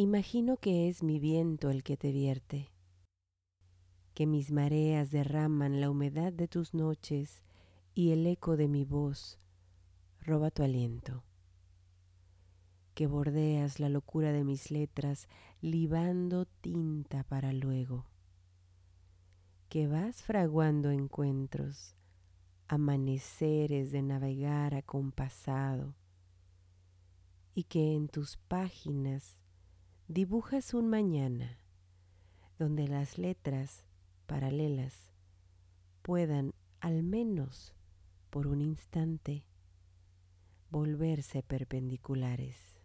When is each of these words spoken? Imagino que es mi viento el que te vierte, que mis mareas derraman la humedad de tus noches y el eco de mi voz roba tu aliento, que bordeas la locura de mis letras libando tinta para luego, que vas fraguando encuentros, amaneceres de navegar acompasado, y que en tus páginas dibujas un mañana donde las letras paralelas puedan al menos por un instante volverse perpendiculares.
Imagino 0.00 0.58
que 0.58 0.88
es 0.88 1.02
mi 1.02 1.18
viento 1.18 1.70
el 1.70 1.82
que 1.82 1.96
te 1.96 2.12
vierte, 2.12 2.70
que 4.14 4.28
mis 4.28 4.52
mareas 4.52 5.10
derraman 5.10 5.80
la 5.80 5.90
humedad 5.90 6.32
de 6.32 6.46
tus 6.46 6.72
noches 6.72 7.42
y 7.96 8.12
el 8.12 8.24
eco 8.28 8.56
de 8.56 8.68
mi 8.68 8.84
voz 8.84 9.40
roba 10.20 10.52
tu 10.52 10.62
aliento, 10.62 11.24
que 12.94 13.08
bordeas 13.08 13.80
la 13.80 13.88
locura 13.88 14.30
de 14.30 14.44
mis 14.44 14.70
letras 14.70 15.26
libando 15.60 16.46
tinta 16.46 17.24
para 17.24 17.52
luego, 17.52 18.06
que 19.68 19.88
vas 19.88 20.22
fraguando 20.22 20.92
encuentros, 20.92 21.96
amaneceres 22.68 23.90
de 23.90 24.02
navegar 24.02 24.76
acompasado, 24.76 25.96
y 27.52 27.64
que 27.64 27.96
en 27.96 28.06
tus 28.06 28.36
páginas 28.36 29.40
dibujas 30.08 30.72
un 30.72 30.88
mañana 30.88 31.58
donde 32.58 32.88
las 32.88 33.18
letras 33.18 33.84
paralelas 34.26 35.12
puedan 36.00 36.54
al 36.80 37.02
menos 37.02 37.74
por 38.30 38.46
un 38.46 38.62
instante 38.62 39.44
volverse 40.70 41.42
perpendiculares. 41.42 42.77